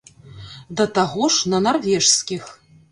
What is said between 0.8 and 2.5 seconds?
Да таго ж, на нарвежскіх!